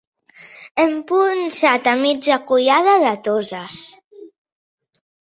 [0.83, 3.81] Hem punxat a mitja collada de Toses.